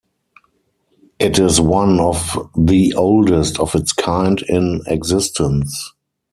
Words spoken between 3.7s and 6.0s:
its kind in existence.